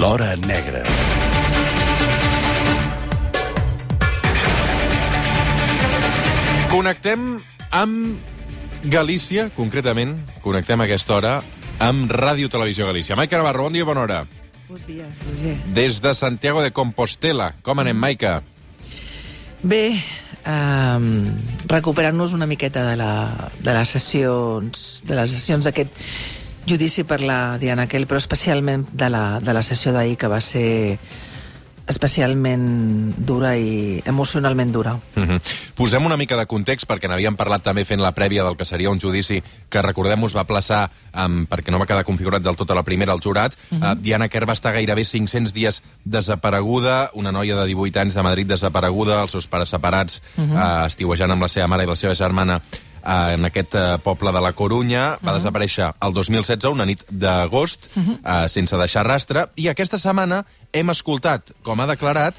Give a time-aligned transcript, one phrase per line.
[0.00, 0.80] L'Hora Negra.
[6.70, 7.26] Connectem
[7.76, 11.34] amb Galícia, concretament, connectem a aquesta hora
[11.84, 13.18] amb Ràdio Televisió Galícia.
[13.20, 14.22] Maica Navarro, bon dia, bona hora.
[14.70, 15.54] Bons dies, Roger.
[15.76, 17.52] Des de Santiago de Compostela.
[17.60, 18.38] Com anem, Maica?
[19.60, 19.84] Bé,
[20.48, 21.12] um,
[21.68, 23.12] recuperant-nos una miqueta de, la,
[23.60, 25.92] de les sessions de les sessions d'aquest
[26.70, 30.40] judici per la Diana Kell, però especialment de la, de la sessió d'ahir, que va
[30.44, 30.68] ser
[31.90, 34.94] especialment dura i emocionalment dura.
[35.16, 35.40] Uh -huh.
[35.74, 38.90] Posem una mica de context, perquè n'havíem parlat també fent la prèvia del que seria
[38.90, 42.74] un judici que, recordem-nos, va plaçar, um, perquè no va quedar configurat del tot a
[42.74, 43.54] la primera, el jurat.
[43.70, 43.92] Uh -huh.
[43.92, 48.22] uh, Diana Kerr va estar gairebé 500 dies desapareguda, una noia de 18 anys de
[48.22, 50.82] Madrid desapareguda, els seus pares separats, uh -huh.
[50.82, 52.62] uh, estiuejant amb la seva mare i la seva germana
[53.04, 55.18] en aquest eh, poble de la Corunya.
[55.24, 55.34] Va uh -huh.
[55.34, 58.44] desaparèixer el 2016, una nit d'agost, uh -huh.
[58.44, 59.48] eh, sense deixar rastre.
[59.56, 62.34] I aquesta setmana hem escoltat, com ha declarat,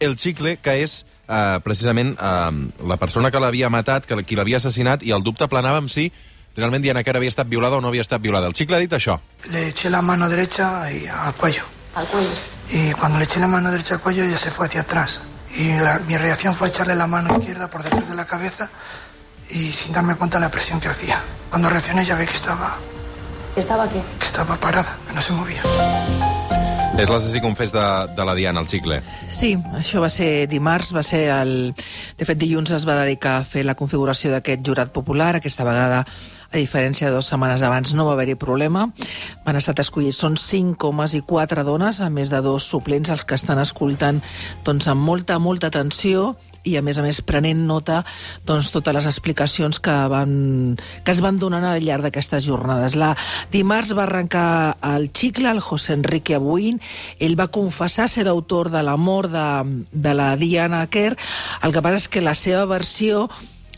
[0.00, 4.56] el Chicle, que és eh, precisament eh, la persona que l'havia matat, que qui l'havia
[4.56, 6.12] assassinat, i el dubte planava amb si
[6.56, 8.46] realment Diana Kerr havia estat violada o no havia estat violada.
[8.46, 9.20] El Chicle ha dit això.
[9.50, 11.62] Le eché la mano derecha y al cuello.
[11.94, 12.30] Al cuello.
[12.72, 15.20] Y cuando le eché la mano derecha al cuello, ella se fue hacia atrás.
[15.56, 18.68] Y la- mi reacción fue echarle la mano izquierda por detrás de la cabeza
[19.52, 21.20] y sin darme cuenta de la presión que hacía.
[21.50, 22.76] Cuando reaccioné ya vi que estaba,
[23.56, 24.00] ¿Estaba qué?
[24.18, 25.62] que estaba parada, que no se movía.
[27.00, 28.98] És l'assassí confés de, de la Diana, el Chicle.
[29.32, 31.72] Sí, això va ser dimarts, va ser el...
[32.18, 35.30] De fet, dilluns es va dedicar a fer la configuració d'aquest jurat popular.
[35.38, 36.02] Aquesta vegada,
[36.50, 38.90] a diferència de dues setmanes abans, no va haver-hi problema.
[39.46, 43.24] Van estat escollits, són cinc homes i quatre dones, a més de dos suplents, els
[43.24, 44.20] que estan escoltant
[44.66, 48.00] doncs, amb molta, molta atenció i, a més a més, prenent nota
[48.48, 50.32] doncs, totes les explicacions que, van,
[51.04, 52.96] que es van donant al llarg d'aquestes jornades.
[53.00, 53.14] La
[53.52, 56.80] dimarts va arrencar el Chicle, el José Enrique Abuín.
[57.18, 61.16] Ell va confessar ser l'autor de la mort de, de la Diana Kerr.
[61.64, 63.28] El que passa és que la seva versió,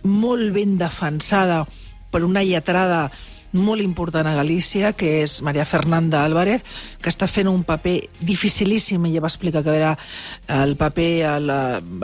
[0.03, 1.63] molt ben defensada
[2.13, 3.07] per una lletrada
[3.53, 6.63] molt important a Galícia, que és Maria Fernanda Álvarez,
[7.03, 9.93] que està fent un paper dificilíssim, ella va explicar que era
[10.49, 11.53] el paper, el-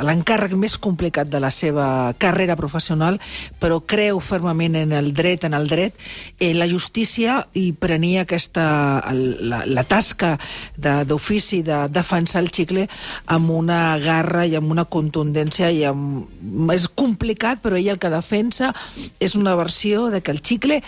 [0.05, 3.19] l'encàrrec més complicat de la seva carrera professional,
[3.61, 5.95] però creu fermament en el dret, en el dret,
[6.41, 8.67] en la justícia i prenia aquesta,
[9.13, 10.37] la, la tasca
[10.77, 12.89] d'ofici de, de defensar el xicle
[13.27, 16.27] amb una garra i amb una contundència i amb...
[16.73, 18.73] és complicat, però ella el que defensa
[19.21, 20.83] és una versió de que el xicle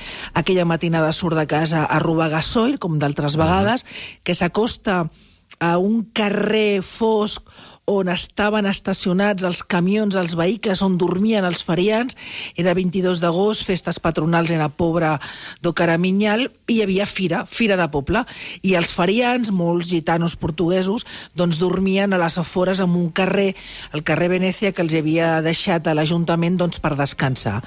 [0.51, 3.85] aquella matinada surt de casa a robar gasoil, com d'altres vegades,
[4.27, 5.05] que s'acosta
[5.63, 7.47] a un carrer fosc
[7.87, 12.19] on estaven estacionats els camions, els vehicles, on dormien els ferians.
[12.59, 15.13] Era 22 d'agost, festes patronals en la pobra
[15.63, 18.25] do Caraminyal, i hi havia fira, fira de poble.
[18.67, 21.07] I els ferians, molts gitanos portuguesos,
[21.39, 23.53] doncs dormien a les afores en un carrer,
[23.95, 27.61] el carrer Venècia, que els havia deixat a l'Ajuntament doncs, per descansar.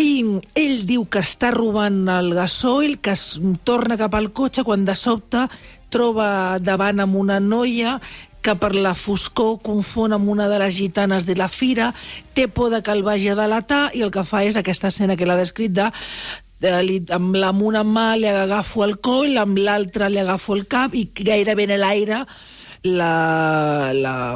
[0.00, 4.84] I ell diu que està robant el gasoil, que es torna cap al cotxe quan
[4.88, 5.46] de sobte
[5.92, 7.98] troba davant amb una noia
[8.42, 11.92] que per la foscor confon amb una de les gitanes de la fira,
[12.34, 15.16] té por de que el vagi a delatar i el que fa és aquesta escena
[15.16, 15.90] que l'ha descrit de
[16.82, 20.66] li, amb, la, amb una mà li agafo el coll, amb l'altra li agafo el
[20.66, 22.26] cap i gairebé en l'aire la- la-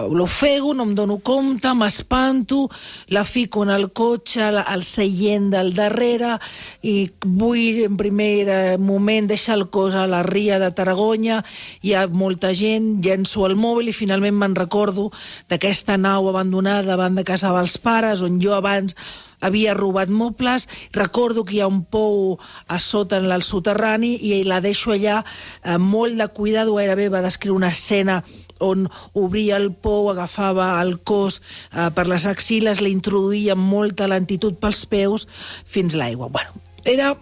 [0.09, 2.69] l'ofego, no em dono compte, m'espanto,
[3.09, 6.39] la fico en el cotxe, al, al seient del darrere,
[6.83, 11.45] i vull en primer moment deixar el cos a la ria de Tarragona,
[11.83, 15.11] hi ha molta gent, llenço el mòbil i finalment me'n recordo
[15.51, 18.95] d'aquesta nau abandonada davant de casa dels pares, on jo abans
[19.41, 22.39] havia robat mobles, recordo que hi ha un pou
[22.69, 27.25] a sota en el soterrani i la deixo allà eh, molt de cuidado, gairebé va
[27.25, 28.23] descriure una escena
[28.65, 31.41] on obria el pou, agafava el cos
[31.73, 35.29] eh, per les axiles, l'introduïa amb molta lentitud pels peus
[35.65, 36.31] fins l'aigua.
[36.33, 37.15] Bueno, era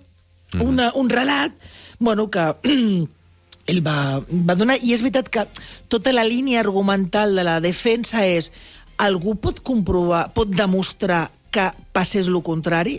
[0.61, 1.53] una, un relat
[1.99, 2.47] bueno, que
[3.71, 5.47] ell va, va donar, i és veritat que
[5.93, 8.51] tota la línia argumental de la defensa és
[9.03, 12.99] algú pot comprovar, pot demostrar que passés el contrari?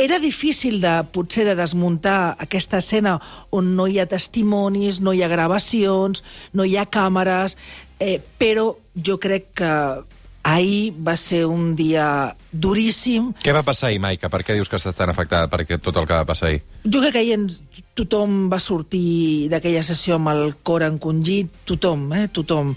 [0.00, 3.18] Era difícil de, potser de desmuntar aquesta escena
[3.52, 6.24] on no hi ha testimonis, no hi ha gravacions,
[6.56, 7.58] no hi ha càmeres,
[8.00, 9.72] eh, però jo crec que
[10.42, 14.28] ahir va ser un dia duríssim, Què va passar ahir, Maica?
[14.32, 16.62] Per què dius que estàs tan afectada per tot el que va passar ahir?
[16.84, 17.62] jo crec que ahir ens,
[17.94, 22.74] tothom va sortir d'aquella sessió amb el cor encongit, tothom, eh, tothom.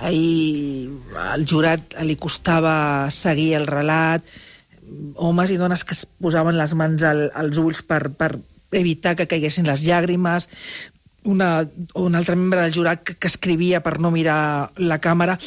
[0.00, 4.24] Ahir al jurat li costava seguir el relat,
[5.16, 8.34] homes i dones que es posaven les mans al, als ulls per, per
[8.74, 10.48] evitar que caiguessin les llàgrimes,
[11.24, 11.64] una,
[11.94, 15.38] un altre membre del jurat que, que escrivia per no mirar la càmera.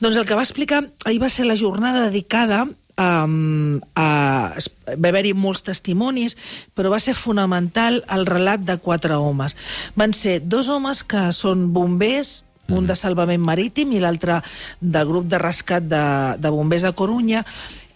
[0.00, 2.66] Doncs el que va explicar ahir va ser la jornada dedicada
[3.00, 4.06] um, a,
[4.92, 6.36] va haver-hi molts testimonis,
[6.76, 9.56] però va ser fonamental el relat de quatre homes.
[9.96, 14.38] Van ser dos homes que són bombers, un de salvament marítim i l'altre
[14.80, 16.04] del grup de rescat de,
[16.38, 17.42] de bombers de Corunya.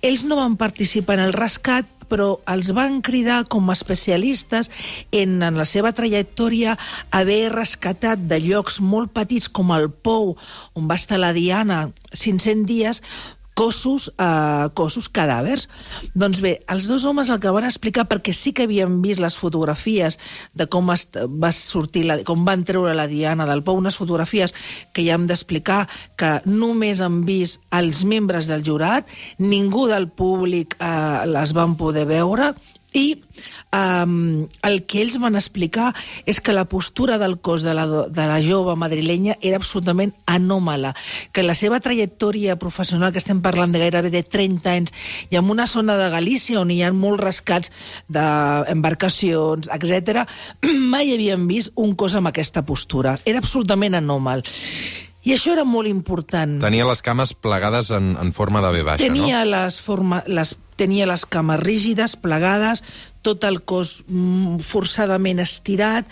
[0.02, 4.70] Ells no van participar en el rescat, però els van cridar com a especialistes
[5.10, 6.76] en, en la seva trajectòria
[7.10, 10.36] haver rescatat de llocs molt petits com el Pou,
[10.78, 13.02] on va estar la Diana 500 dies,
[13.56, 15.66] cossos, eh, cossos cadàvers.
[16.14, 19.36] Doncs bé, els dos homes el que van explicar, perquè sí que havien vist les
[19.40, 20.20] fotografies
[20.54, 24.54] de com va sortir, la, com van treure la Diana del Pou, unes fotografies
[24.92, 25.86] que ja hem d'explicar
[26.20, 29.08] que només han vist els membres del jurat,
[29.40, 32.52] ningú del públic eh, les van poder veure,
[32.96, 33.04] i
[33.76, 35.92] um, el que ells van explicar
[36.24, 40.94] és que la postura del cos de la, de la jove madrilenya era absolutament anòmala,
[41.32, 44.94] que la seva trajectòria professional, que estem parlant de gairebé de 30 anys,
[45.30, 47.72] i en una zona de Galícia on hi ha molts rescats
[48.08, 50.24] d'embarcacions, etc.,
[50.92, 53.18] mai havien vist un cos amb aquesta postura.
[53.24, 54.44] Era absolutament anòmal.
[55.26, 56.60] I això era molt important.
[56.62, 59.56] Tenia les cames plegades en, en forma de B baixa, tenia no?
[59.56, 62.84] Les forma, les, tenia les cames rígides, plegades,
[63.26, 66.08] tot el cos mm, forçadament estirat,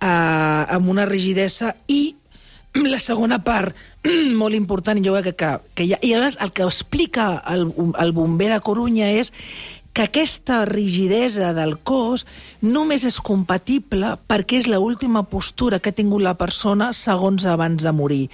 [0.00, 2.16] eh, amb una rigidesa, i
[2.92, 3.76] la segona part,
[4.42, 7.68] molt important, jo crec que, que, que ja, i llavors el que explica el,
[7.98, 9.32] el bomber de Corunya és
[9.92, 12.24] que aquesta rigidesa del cos
[12.62, 17.92] només és compatible perquè és l'última postura que ha tingut la persona segons abans de
[17.92, 18.28] morir.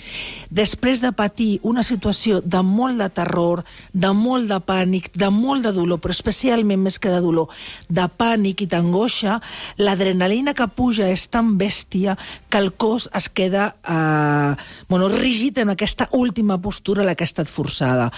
[0.50, 5.64] Després de patir una situació de molt de terror, de molt de pànic, de molt
[5.64, 7.48] de dolor, però especialment més que de dolor,
[7.88, 9.38] de pànic i d'angoixa,
[9.80, 12.18] l'adrenalina que puja és tan bèstia
[12.50, 14.52] que el cos es queda eh,
[14.88, 18.10] bueno, rígid en aquesta última postura a la que ha estat forçada.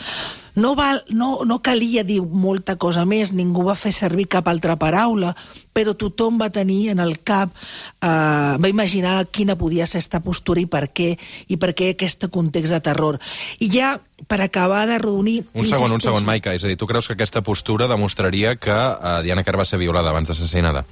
[0.56, 4.78] No, val, no, no calia dir molta cosa més, ningú va fer servir cap altra
[4.80, 5.34] paraula,
[5.76, 7.52] però tothom va tenir en el cap,
[8.00, 8.08] eh,
[8.56, 11.10] va imaginar quina podia ser aquesta postura i per què,
[11.52, 13.20] i per què aquest context de terror.
[13.60, 15.42] I ja, per acabar de reunir...
[15.52, 16.56] Un segon, un segon, Maica.
[16.56, 19.82] És a dir, tu creus que aquesta postura demostraria que eh, Diana Kerr va ser
[19.82, 20.86] violada abans d'assassinada?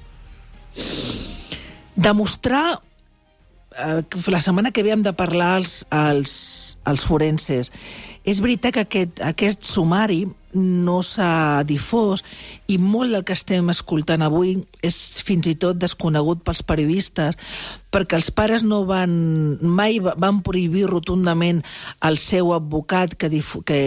[1.97, 2.67] Demostrar
[3.81, 7.73] eh, la setmana que ve hem de parlar als, als, als forenses.
[8.25, 10.23] És veritat que aquest, aquest sumari
[10.55, 12.23] no s'ha difós
[12.71, 14.55] i molt del que estem escoltant avui
[14.87, 17.37] és fins i tot desconegut pels periodistes
[17.93, 19.13] perquè els pares no van
[19.61, 21.61] mai van prohibir rotundament
[22.01, 23.29] al seu advocat que,
[23.69, 23.81] que,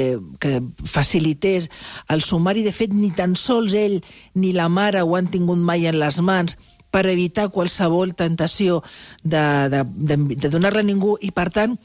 [0.44, 0.54] que
[0.86, 1.72] facilités
[2.14, 2.64] el sumari.
[2.64, 4.02] De fet, ni tan sols ell
[4.36, 6.60] ni la mare ho han tingut mai en les mans
[6.98, 8.82] per evitar qualsevol tentació
[9.22, 11.78] de, de, de, de donar-la a ningú i, per tant,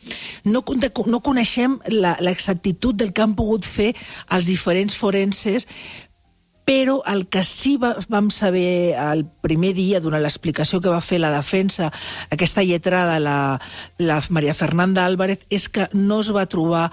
[0.49, 0.65] no,
[1.13, 3.93] no coneixem l'exactitud del que han pogut fer
[4.33, 5.69] els diferents forenses
[6.65, 11.33] però el que sí vam saber el primer dia, durant l'explicació que va fer la
[11.35, 11.91] defensa,
[12.31, 13.59] aquesta lletrada, la,
[13.99, 16.87] la Maria Fernanda Álvarez, és que no es va trobar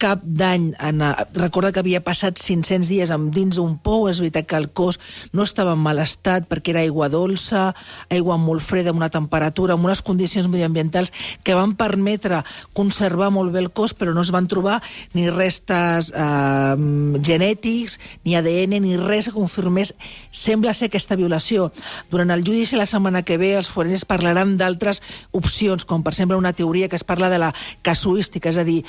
[0.00, 0.70] cap dany.
[0.80, 1.02] En,
[1.36, 4.98] recorda que havia passat 500 dies amb dins un pou, és veritat que el cos
[5.36, 7.70] no estava en mal estat perquè era aigua dolça,
[8.08, 11.12] aigua molt freda, amb una temperatura, amb unes condicions mediambientals
[11.44, 12.40] que van permetre
[12.76, 14.78] conservar molt bé el cos, però no es van trobar
[15.12, 16.76] ni restes eh,
[17.20, 19.92] genètics, ni ADN, ni res que confirmés
[20.32, 21.68] sembla ser aquesta violació.
[22.10, 25.02] Durant el judici la setmana que ve els forenses parlaran d'altres
[25.36, 27.52] opcions, com per exemple una teoria que es parla de la
[27.84, 28.80] casuística, és a dir,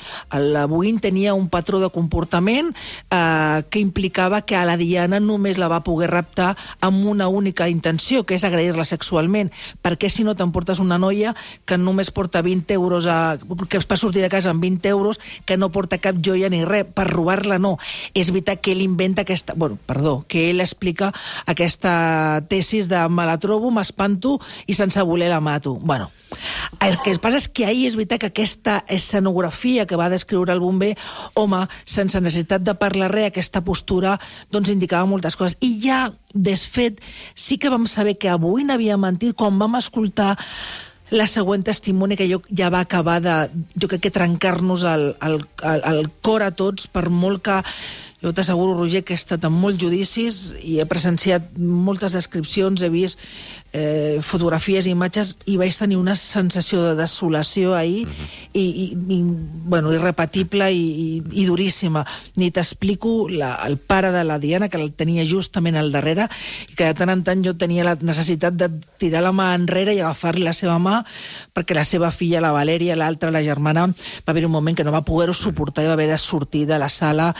[0.72, 2.72] buint tenia un patró de comportament
[3.10, 7.68] eh, que implicava que a la Diana només la va poder raptar amb una única
[7.68, 9.52] intenció, que és agrair-la sexualment.
[9.82, 11.34] Perquè si no t'emportes una noia
[11.66, 13.36] que només porta 20 euros, a,
[13.68, 16.86] que va sortir de casa amb 20 euros, que no porta cap joia ni res,
[16.94, 17.76] per robar-la no.
[18.14, 19.54] És veritat que ell inventa aquesta...
[19.58, 21.12] Bueno, perdó, que ell explica
[21.46, 25.74] aquesta tesis de me la trobo, m'espanto i sense voler la mato.
[25.74, 26.10] Bueno,
[26.80, 30.62] el que passa és que ahir és veritat que aquesta escenografia que va descriure el
[30.62, 30.92] bomber,
[31.38, 34.16] home, sense necessitat de parlar res, aquesta postura
[34.50, 35.58] doncs indicava moltes coses.
[35.60, 36.00] I ja,
[36.32, 37.02] desfet,
[37.34, 40.36] sí que vam saber que avui n'havia mentit quan vam escoltar
[41.12, 43.34] la següent testimoni que jo ja va acabar de,
[43.76, 47.60] jo crec que trencar-nos el, el, el, el cor a tots per molt que
[48.22, 52.90] Jo t'asseguro, Roger, que he estat en molts judicis i he presenciat moltes descripcions, he
[52.92, 53.18] vist
[53.72, 58.28] eh, fotografies, imatges, i vaig tenir una sensació de desolació ahir, uh -huh.
[58.52, 58.86] i, i,
[59.16, 59.22] i,
[59.64, 62.04] bueno, irrepetible i, i, i duríssima.
[62.36, 66.28] Ni t'explico el pare de la Diana, que el tenia justament al darrere,
[66.68, 69.94] i que de tant en tant jo tenia la necessitat de tirar la mà enrere
[69.94, 71.04] i agafar-li la seva mà,
[71.54, 74.92] perquè la seva filla, la Valèria, l'altra, la germana, va haver un moment que no
[74.92, 77.34] va poder-ho suportar i va haver de sortir de la sala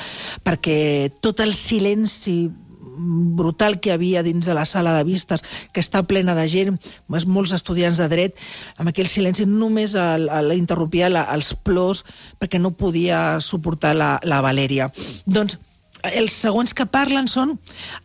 [0.44, 2.50] perquè tot el silenci
[2.92, 7.54] brutal que havia dins de la sala de vistes, que està plena de gent, molts
[7.56, 8.38] estudiants de dret,
[8.76, 12.04] amb aquell silenci només el, el, interrompia la, els plors
[12.40, 14.90] perquè no podia suportar la, la Valèria.
[15.26, 15.58] Doncs
[16.10, 17.54] els següents que parlen són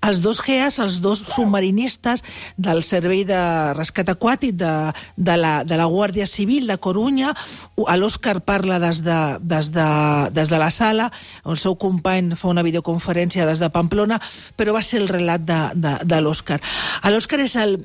[0.06, 2.24] els dos GEAs, els dos submarinistes
[2.58, 3.39] del Servei de
[3.77, 4.72] Rescat Aquàtic de,
[5.18, 7.34] de, la, de la Guàrdia Civil de Corunya.
[7.77, 9.89] L'Òscar parla des de, des, de,
[10.34, 11.10] des de la sala,
[11.46, 14.22] el seu company fa una videoconferència des de Pamplona,
[14.58, 16.62] però va ser el relat de, de, de l'Òscar.
[17.10, 17.80] L'Òscar és el...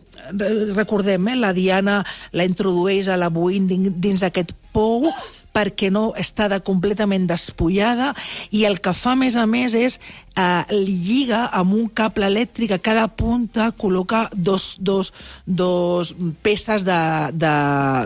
[0.77, 2.03] Recordem, eh, la Diana
[2.37, 3.67] la introdueix a la Boeing
[3.99, 5.09] dins d'aquest pou,
[5.53, 8.13] perquè no està de completament despullada
[8.51, 9.99] i el que fa, a més a més, és
[10.37, 15.13] eh, li lliga amb un cable elèctric a cada punta, col·loca dos, dos,
[15.47, 16.99] dos peces de,
[17.33, 17.53] de...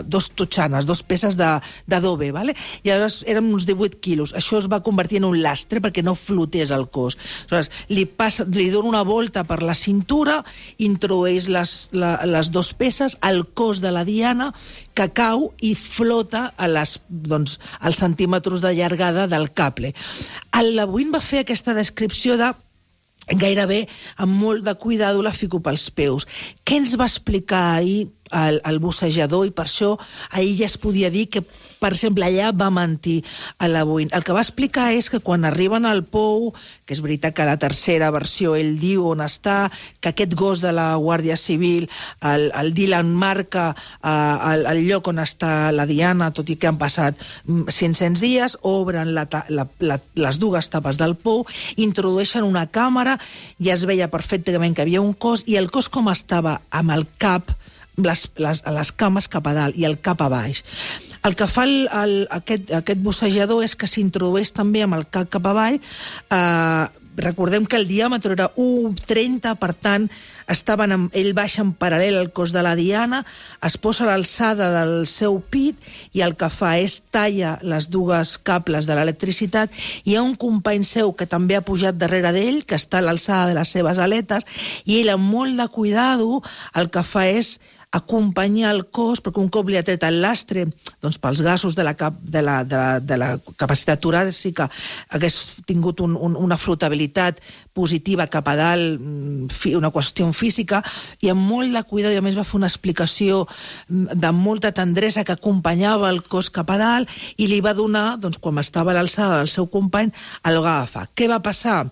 [0.05, 2.55] dos totxanes, dos peces d'adobe, vale?
[2.83, 4.33] i aleshores eren uns 18 quilos.
[4.37, 7.17] Això es va convertir en un lastre perquè no flotés el cos.
[7.47, 10.41] Aleshores, li, passa, li dona una volta per la cintura,
[10.77, 14.51] introdueix les, la, les dos peces, al cos de la Diana,
[14.97, 19.93] que cau i flota a les, doncs, als centímetres de llargada del cable.
[20.59, 22.53] El Labuin va fer aquesta descripció de
[23.35, 23.87] gairebé
[24.23, 26.27] amb molt de cuidado la fico pels peus.
[26.63, 29.95] Què ens va explicar ahir el, el bussejador i per això
[30.31, 31.45] ahir ja es podia dir que
[31.79, 33.21] per exemple, allà va mentir
[33.61, 34.09] a la Boeing.
[34.15, 36.51] El que va explicar és que quan arriben al pou,
[36.85, 39.69] que és veritat que la tercera versió ell diu on està,
[40.01, 41.87] que aquest gos de la Guàrdia Civil,
[42.25, 44.09] el, el Dylan marca eh,
[44.53, 48.57] el, el lloc on està la Diana, tot i que han passat 500 mm, dies,
[48.65, 51.45] obren la, la, la, les dues tapes del pou,
[51.77, 53.17] introdueixen una càmera
[53.61, 57.05] i es veia perfectament que havia un cos i el cos com estava amb el
[57.21, 57.53] cap
[57.97, 60.63] les, les, les cames cap a dalt i el cap a baix.
[61.25, 65.31] El que fa el, el, aquest, aquest bussejador és que s'introdueix també amb el cap
[65.33, 66.85] cap avall eh,
[67.17, 70.05] recordem que el diàmetre era 1,30, per tant,
[70.53, 73.23] estaven amb, ell baixa en paral·lel al cos de la Diana,
[73.65, 75.81] es posa a l'alçada del seu pit
[76.13, 79.73] i el que fa és talla les dues cables de l'electricitat
[80.05, 83.49] hi ha un company seu que també ha pujat darrere d'ell, que està a l'alçada
[83.49, 84.45] de les seves aletes,
[84.85, 86.43] i ell amb molt de cuidado
[86.77, 87.57] el que fa és
[87.97, 90.67] acompanyar el cos, perquè un cop li ha tret el lastre,
[91.03, 94.69] doncs pels gasos de la, cap, de la, de la, de la capacitat toràcica
[95.15, 95.37] hagués
[95.67, 97.41] tingut un, un, una flotabilitat
[97.77, 100.81] positiva cap a dalt, mm, una qüestió física,
[101.21, 104.71] i amb molt de cuidado, i a més va fer una explicació mm, de molta
[104.71, 108.93] tendresa que acompanyava el cos cap a dalt i li va donar, doncs, quan estava
[108.93, 110.13] a l'alçada del seu company,
[110.45, 111.05] el que agafa.
[111.15, 111.87] Què va passar?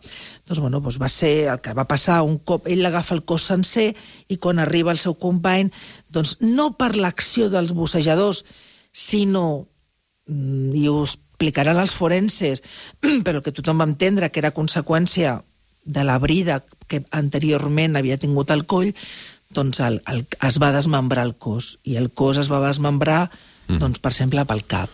[0.45, 3.47] Doncs, bueno, doncs va ser el que va passar un cop ell l'agafa el cos
[3.49, 3.93] sencer
[4.29, 5.71] i quan arriba el seu company,
[6.13, 8.43] doncs no per l'acció dels bussejadors,
[8.93, 9.65] sinó,
[10.27, 12.63] mm, i ho explicaran els forenses,
[13.25, 15.41] però que tothom va entendre que era conseqüència
[15.85, 18.93] de la brida que anteriorment havia tingut al coll,
[19.55, 23.29] doncs el, el, es va desmembrar el cos, i el cos es va desmembrar,
[23.67, 23.79] mm.
[23.81, 24.93] doncs, per exemple, pel cap.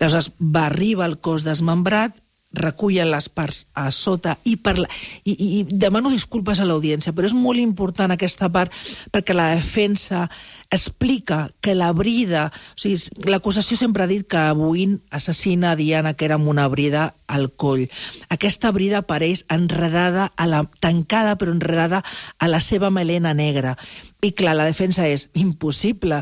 [0.00, 2.16] Llavors va arribar el cos desmembrat,
[2.56, 4.88] recullen les parts a sota i, per la,
[5.22, 8.74] i, i, i demano disculpes a l'audiència, però és molt important aquesta part
[9.14, 10.26] perquè la defensa
[10.70, 12.48] explica que la brida...
[12.74, 12.98] O sigui,
[13.30, 17.88] l'acusació sempre ha dit que Buin assassina Diana, que era amb una brida al coll.
[18.30, 22.04] Aquesta brida apareix enredada, a la, tancada però enredada
[22.38, 23.76] a la seva melena negra.
[24.22, 26.18] I clar, la defensa és impossible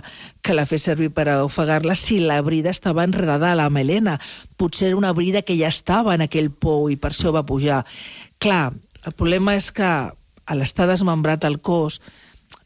[0.46, 4.18] que la fes servir per ofegar-la si la brida estava enredada a la melena.
[4.56, 7.82] Potser era una brida que ja estava en aquell pou i per això va pujar.
[8.38, 8.70] Clar,
[9.02, 9.90] el problema és que
[10.48, 11.98] a l'estar desmembrat el cos,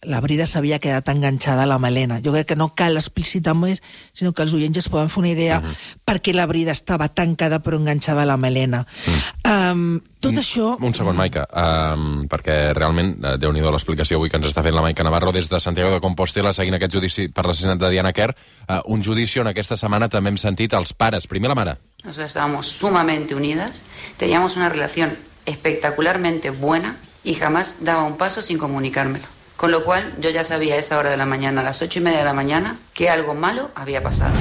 [0.03, 2.19] la brida s'havia quedat enganxada a la melena.
[2.25, 3.83] Jo crec que no cal explicitar més,
[4.13, 5.71] sinó que els oients es poden fer una idea uh mhm.
[5.71, 5.99] -huh.
[6.05, 8.87] perquè la brida estava tancada però enganxada a la melena.
[9.07, 9.73] Uh -huh.
[9.73, 10.77] um, tot això...
[10.81, 14.75] Un segon, Maica, um, perquè realment, eh, déu nhi l'explicació avui que ens està fent
[14.75, 18.13] la Maica Navarro des de Santiago de Compostela, seguint aquest judici per l'assassinat de Diana
[18.13, 18.35] Kerr,
[18.69, 21.27] uh, un judici on aquesta setmana també hem sentit els pares.
[21.27, 21.77] Primer la mare.
[22.05, 23.83] Nosotros estábamos sumamente unidas,
[24.17, 25.13] teníamos una relación
[25.47, 29.42] espectacularmente buena y jamás daba un paso sin comunicármelo.
[29.63, 32.01] Con lo cual yo ya sabía a esa hora de la mañana, a las ocho
[32.01, 34.35] y media de la mañana, que algo malo había pasado.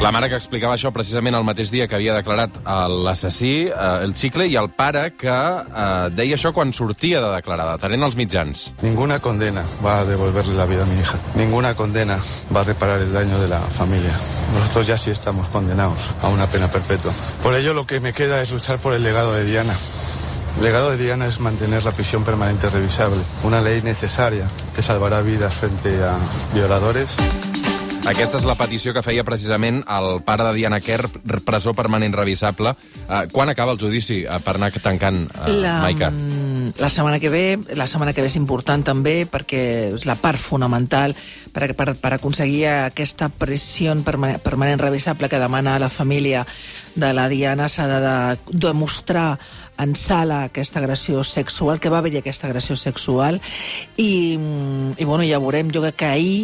[0.00, 4.14] La mare que explicava això precisament el mateix dia que havia declarat l'assassí, eh, el
[4.16, 8.64] xicle, i el pare que eh, deia això quan sortia de declarar, detenent els mitjans.
[8.80, 11.20] Ninguna condena va a devolverle la vida a mi hija.
[11.36, 12.16] Ninguna condena
[12.56, 14.16] va a reparar el daño de la familia.
[14.54, 17.12] Nosotros ya sí estamos condenados a una pena perpetua.
[17.42, 19.76] Por ello lo que me queda es luchar por el legado de Diana.
[20.56, 25.20] El legado de Diana es mantener la prisión permanente revisable, una ley necesaria que salvará
[25.20, 26.16] vidas frente a
[26.54, 27.14] violadores.
[28.06, 31.08] Aquesta és la petició que feia precisament el pare de Diana Kerr,
[31.44, 32.76] presó permanent revisable.
[33.06, 36.12] Uh, quan acaba el judici uh, per anar tancant, uh, la, Maica?
[36.14, 40.14] mm, la setmana que ve, la setmana que ve és important també perquè és la
[40.14, 41.16] part fonamental
[41.52, 46.46] per, per, per aconseguir aquesta pressió permanent, permanent revisable que demana la família
[46.94, 49.32] de la Diana s'ha de, de demostrar
[49.78, 53.40] en sala aquesta agressió sexual, que va haver-hi aquesta agressió sexual
[53.96, 56.38] i, mm, i bueno, ja veurem, jo crec que ahir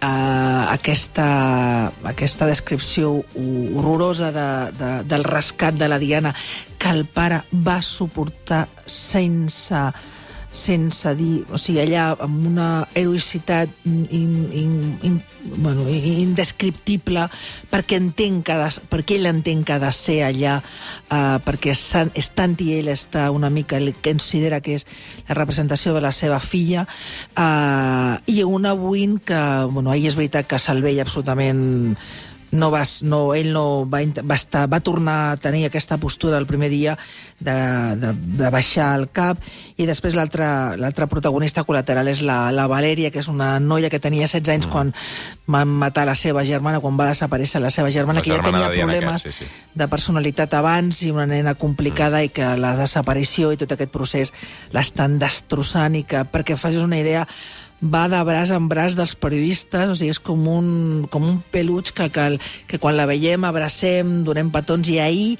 [0.00, 6.34] eh, aquesta, aquesta descripció horrorosa de, de, del rescat de la Diana
[6.78, 9.86] que el pare va suportar sense
[10.56, 15.18] sense dir, o sigui, allà amb una heroïcitat in, in, in,
[15.60, 17.26] bueno, indescriptible
[17.70, 21.84] perquè entenc que de, perquè ell entén que ha de ser allà uh, perquè és,
[22.16, 24.86] és tant i ell està una mica el que considera que és
[25.28, 30.48] la representació de la seva filla uh, i una Win que, bueno, ahir és veritat
[30.48, 31.98] que se'l veia absolutament
[32.52, 36.46] no vas, no, ell no va, va, estar, va tornar a tenir aquesta postura el
[36.46, 36.96] primer dia
[37.40, 37.56] de,
[38.00, 39.42] de, de baixar el cap
[39.76, 44.28] i després l'altre protagonista col·lateral és la, la Valeria, que és una noia que tenia
[44.28, 44.72] 16 anys mm.
[44.72, 44.94] quan
[45.46, 48.70] van matar la seva germana, quan va desaparèixer la seva germana, la que germana ja
[48.70, 49.50] tenia problemes sí, sí.
[49.74, 52.30] de personalitat abans i una nena complicada mm.
[52.30, 54.34] i que la desaparició i tot aquest procés
[54.74, 57.26] l'estan destrossant i que, perquè facis una idea,
[57.80, 60.68] va de braç en braç dels periodistes, o sigui, és com un,
[61.12, 62.26] com un peluig que, que,
[62.70, 65.36] que quan la veiem abracem, donem petons, i ahir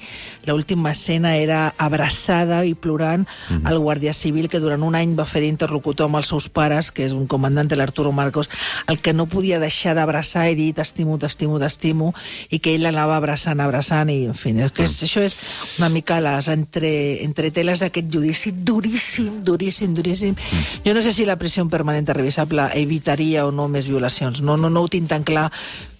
[0.47, 3.71] l'última escena era abraçada i plorant mm -hmm.
[3.71, 7.03] el guàrdia civil que durant un any va fer d'interlocutor amb els seus pares, que
[7.05, 8.49] és un comandant, l'Arturo Marcos,
[8.87, 12.13] el que no podia deixar d'abraçar i dir t'estimo, t'estimo, t'estimo,
[12.49, 15.35] i que ell l'anava abraçant, abraçant, i en fi, és que és, això és
[15.79, 20.31] una mica les entre, entreteles d'aquest judici duríssim, duríssim, duríssim.
[20.31, 20.85] Mm.
[20.85, 24.41] Jo no sé si la pressió permanent revisable evitaria o no més violacions.
[24.43, 25.47] No, no, no ho tinc tan clar.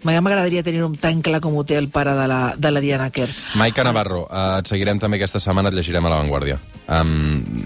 [0.03, 3.09] Ja m'agradaria tenir-ho tan clar com ho té el pare de la, de la Diana
[3.11, 3.31] Kerr.
[3.55, 6.59] Maica Navarro, uh, et seguirem també aquesta setmana, et llegirem a La Vanguardia.
[6.87, 7.65] Um,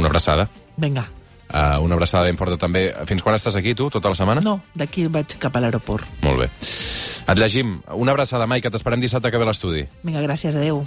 [0.00, 0.48] una abraçada.
[0.80, 1.04] Vinga.
[1.50, 2.88] Uh, una abraçada ben forta també.
[3.10, 4.44] Fins quan estàs aquí, tu, tota la setmana?
[4.44, 6.08] No, d'aquí vaig cap a l'aeroport.
[6.24, 6.50] Molt bé.
[7.30, 7.80] Et llegim.
[7.94, 8.70] Una abraçada, Maica.
[8.72, 9.84] T'esperem dissabte que ve l'estudi.
[10.06, 10.56] Vinga, gràcies.
[10.56, 10.78] Adéu.